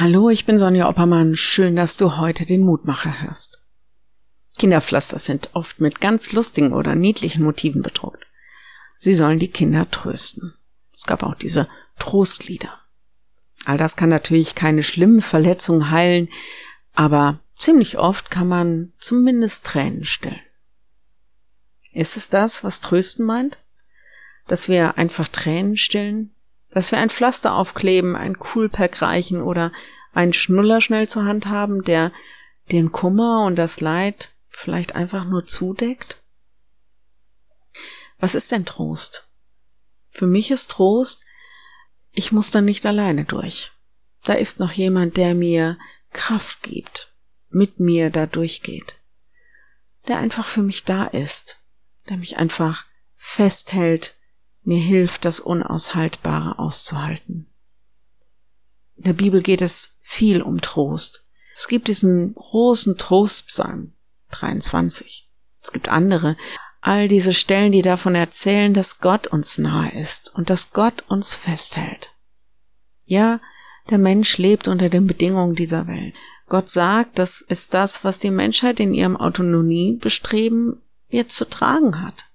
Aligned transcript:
Hallo, 0.00 0.28
ich 0.28 0.44
bin 0.44 0.58
Sonja 0.58 0.88
Oppermann. 0.88 1.36
Schön, 1.36 1.76
dass 1.76 1.96
du 1.96 2.16
heute 2.16 2.44
den 2.44 2.62
Mutmacher 2.62 3.22
hörst. 3.22 3.62
Kinderpflaster 4.58 5.20
sind 5.20 5.50
oft 5.52 5.78
mit 5.78 6.00
ganz 6.00 6.32
lustigen 6.32 6.72
oder 6.72 6.96
niedlichen 6.96 7.44
Motiven 7.44 7.80
bedruckt. 7.80 8.26
Sie 8.96 9.14
sollen 9.14 9.38
die 9.38 9.52
Kinder 9.52 9.88
trösten. 9.88 10.54
Es 10.92 11.04
gab 11.04 11.22
auch 11.22 11.36
diese 11.36 11.68
Trostlieder. 11.96 12.76
All 13.66 13.78
das 13.78 13.94
kann 13.94 14.08
natürlich 14.08 14.56
keine 14.56 14.82
schlimmen 14.82 15.22
Verletzungen 15.22 15.92
heilen, 15.92 16.28
aber 16.94 17.38
ziemlich 17.56 17.96
oft 17.96 18.32
kann 18.32 18.48
man 18.48 18.92
zumindest 18.98 19.64
Tränen 19.64 20.04
stillen. 20.04 20.40
Ist 21.92 22.16
es 22.16 22.28
das, 22.28 22.64
was 22.64 22.80
trösten 22.80 23.24
meint? 23.24 23.58
Dass 24.48 24.68
wir 24.68 24.98
einfach 24.98 25.28
Tränen 25.28 25.76
stillen? 25.76 26.34
Dass 26.74 26.90
wir 26.90 26.98
ein 26.98 27.08
Pflaster 27.08 27.54
aufkleben, 27.54 28.16
ein 28.16 28.38
Coolpack 28.38 29.00
reichen 29.00 29.40
oder 29.40 29.72
einen 30.12 30.32
Schnuller 30.32 30.80
schnell 30.80 31.08
zur 31.08 31.24
Hand 31.24 31.46
haben, 31.46 31.84
der 31.84 32.12
den 32.72 32.90
Kummer 32.90 33.44
und 33.46 33.56
das 33.56 33.80
Leid 33.80 34.32
vielleicht 34.48 34.96
einfach 34.96 35.24
nur 35.24 35.46
zudeckt? 35.46 36.20
Was 38.18 38.34
ist 38.34 38.50
denn 38.50 38.66
Trost? 38.66 39.28
Für 40.10 40.26
mich 40.26 40.50
ist 40.50 40.72
Trost, 40.72 41.24
ich 42.10 42.32
muss 42.32 42.50
da 42.50 42.60
nicht 42.60 42.84
alleine 42.86 43.24
durch. 43.24 43.70
Da 44.24 44.34
ist 44.34 44.58
noch 44.58 44.72
jemand, 44.72 45.16
der 45.16 45.34
mir 45.34 45.78
Kraft 46.12 46.62
gibt, 46.62 47.12
mit 47.50 47.78
mir 47.78 48.10
da 48.10 48.26
durchgeht, 48.26 48.94
der 50.08 50.18
einfach 50.18 50.46
für 50.46 50.62
mich 50.62 50.84
da 50.84 51.04
ist, 51.04 51.60
der 52.08 52.16
mich 52.16 52.36
einfach 52.36 52.84
festhält, 53.16 54.16
mir 54.66 54.80
hilft, 54.80 55.24
das 55.24 55.40
Unaushaltbare 55.40 56.58
auszuhalten. 56.58 57.46
In 58.96 59.04
der 59.04 59.12
Bibel 59.12 59.42
geht 59.42 59.62
es 59.62 59.98
viel 60.00 60.42
um 60.42 60.60
Trost. 60.60 61.24
Es 61.54 61.68
gibt 61.68 61.88
diesen 61.88 62.34
großen 62.34 62.96
Trostpsalm 62.96 63.92
23. 64.30 65.30
Es 65.62 65.72
gibt 65.72 65.88
andere. 65.88 66.36
All 66.80 67.08
diese 67.08 67.32
Stellen, 67.32 67.72
die 67.72 67.82
davon 67.82 68.14
erzählen, 68.14 68.74
dass 68.74 68.98
Gott 68.98 69.26
uns 69.26 69.58
nahe 69.58 69.98
ist 69.98 70.34
und 70.34 70.50
dass 70.50 70.72
Gott 70.72 71.04
uns 71.08 71.34
festhält. 71.34 72.10
Ja, 73.04 73.40
der 73.90 73.98
Mensch 73.98 74.38
lebt 74.38 74.68
unter 74.68 74.88
den 74.88 75.06
Bedingungen 75.06 75.54
dieser 75.54 75.86
Welt. 75.86 76.14
Gott 76.48 76.68
sagt, 76.68 77.18
das 77.18 77.40
ist 77.40 77.74
das, 77.74 78.04
was 78.04 78.18
die 78.18 78.30
Menschheit 78.30 78.80
in 78.80 78.92
ihrem 78.92 79.16
Autonomiebestreben 79.16 80.82
jetzt 81.08 81.36
zu 81.36 81.48
tragen 81.48 82.02
hat. 82.02 82.26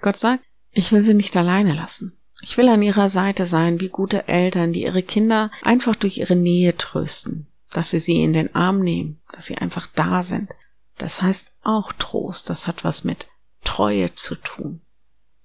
Gott 0.00 0.16
sagt, 0.16 0.44
ich 0.72 0.90
will 0.90 1.02
sie 1.02 1.14
nicht 1.14 1.36
alleine 1.36 1.74
lassen. 1.74 2.16
Ich 2.40 2.58
will 2.58 2.68
an 2.68 2.82
ihrer 2.82 3.08
Seite 3.08 3.46
sein, 3.46 3.80
wie 3.80 3.88
gute 3.88 4.26
Eltern, 4.26 4.72
die 4.72 4.82
ihre 4.82 5.02
Kinder 5.02 5.50
einfach 5.62 5.94
durch 5.94 6.18
ihre 6.18 6.34
Nähe 6.34 6.76
trösten, 6.76 7.46
dass 7.70 7.90
sie 7.90 8.00
sie 8.00 8.22
in 8.22 8.32
den 8.32 8.54
Arm 8.54 8.80
nehmen, 8.80 9.20
dass 9.32 9.46
sie 9.46 9.58
einfach 9.58 9.86
da 9.94 10.22
sind. 10.22 10.50
Das 10.98 11.22
heißt 11.22 11.52
auch 11.62 11.92
Trost, 11.92 12.50
das 12.50 12.66
hat 12.66 12.84
was 12.84 13.04
mit 13.04 13.28
Treue 13.64 14.12
zu 14.14 14.34
tun. 14.34 14.80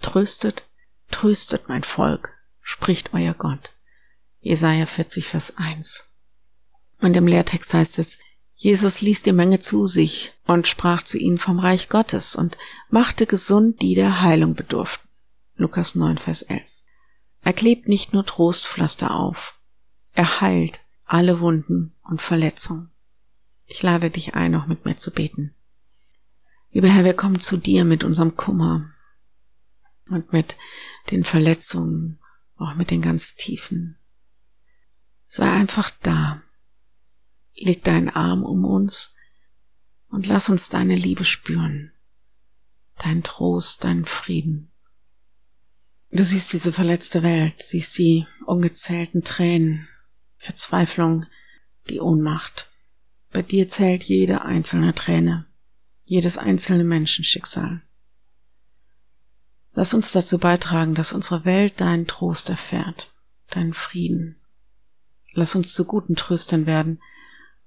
Tröstet, 0.00 0.66
tröstet 1.10 1.68
mein 1.68 1.82
Volk, 1.82 2.32
spricht 2.62 3.12
euer 3.12 3.34
Gott. 3.34 3.72
Jesaja 4.40 4.86
40, 4.86 5.26
Vers 5.26 5.54
1. 5.56 6.08
Und 7.00 7.16
im 7.16 7.26
Lehrtext 7.26 7.74
heißt 7.74 7.98
es, 7.98 8.18
Jesus 8.54 9.02
ließ 9.02 9.22
die 9.22 9.32
Menge 9.32 9.58
zu 9.58 9.86
sich 9.86 10.32
und 10.46 10.66
sprach 10.66 11.02
zu 11.02 11.18
ihnen 11.18 11.38
vom 11.38 11.58
Reich 11.58 11.90
Gottes 11.90 12.36
und 12.36 12.56
machte 12.88 13.26
gesund, 13.26 13.82
die 13.82 13.94
der 13.94 14.22
Heilung 14.22 14.54
bedurften. 14.54 15.05
Lukas 15.56 15.94
9, 15.94 16.18
Vers 16.18 16.42
11. 16.42 16.62
Er 17.40 17.52
klebt 17.52 17.88
nicht 17.88 18.12
nur 18.12 18.26
Trostpflaster 18.26 19.14
auf, 19.14 19.58
er 20.12 20.40
heilt 20.40 20.84
alle 21.04 21.40
Wunden 21.40 21.94
und 22.02 22.20
Verletzungen. 22.20 22.90
Ich 23.64 23.82
lade 23.82 24.10
dich 24.10 24.34
ein, 24.34 24.54
auch 24.54 24.66
mit 24.66 24.84
mir 24.84 24.96
zu 24.96 25.10
beten. 25.10 25.54
Lieber 26.70 26.88
Herr, 26.88 27.04
wir 27.04 27.14
kommen 27.14 27.40
zu 27.40 27.56
dir 27.56 27.84
mit 27.84 28.04
unserem 28.04 28.36
Kummer 28.36 28.90
und 30.10 30.32
mit 30.32 30.56
den 31.10 31.24
Verletzungen, 31.24 32.18
auch 32.56 32.74
mit 32.74 32.90
den 32.90 33.00
ganz 33.00 33.34
tiefen. 33.34 33.98
Sei 35.26 35.50
einfach 35.50 35.90
da. 36.02 36.42
Leg 37.54 37.82
deinen 37.82 38.10
Arm 38.10 38.44
um 38.44 38.64
uns 38.64 39.14
und 40.08 40.26
lass 40.26 40.50
uns 40.50 40.68
deine 40.68 40.94
Liebe 40.94 41.24
spüren, 41.24 41.92
deinen 42.98 43.22
Trost, 43.22 43.84
deinen 43.84 44.04
Frieden. 44.04 44.70
Du 46.10 46.24
siehst 46.24 46.52
diese 46.52 46.72
verletzte 46.72 47.22
Welt, 47.22 47.60
siehst 47.62 47.98
die 47.98 48.26
ungezählten 48.46 49.22
Tränen, 49.22 49.88
Verzweiflung, 50.36 51.26
die 51.88 52.00
Ohnmacht. 52.00 52.70
Bei 53.32 53.42
dir 53.42 53.68
zählt 53.68 54.04
jede 54.04 54.42
einzelne 54.42 54.94
Träne, 54.94 55.46
jedes 56.02 56.38
einzelne 56.38 56.84
Menschenschicksal. 56.84 57.82
Lass 59.72 59.92
uns 59.92 60.12
dazu 60.12 60.38
beitragen, 60.38 60.94
dass 60.94 61.12
unsere 61.12 61.44
Welt 61.44 61.80
deinen 61.80 62.06
Trost 62.06 62.48
erfährt, 62.48 63.12
deinen 63.50 63.74
Frieden. 63.74 64.36
Lass 65.32 65.54
uns 65.54 65.74
zu 65.74 65.84
guten 65.84 66.16
Tröstern 66.16 66.64
werden 66.64 67.02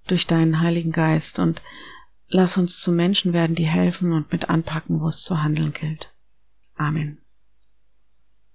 durch 0.07 0.25
deinen 0.25 0.59
Heiligen 0.59 0.91
Geist 0.91 1.37
und 1.37 1.61
lass 2.27 2.57
uns 2.57 2.81
zu 2.81 2.91
Menschen 2.91 3.31
werden, 3.33 3.55
die 3.55 3.67
helfen 3.67 4.11
und 4.11 4.31
mit 4.31 4.49
anpacken, 4.49 5.01
wo 5.01 5.07
es 5.07 5.21
zu 5.21 5.43
handeln 5.43 5.71
gilt. 5.71 6.11
Amen. 6.73 7.19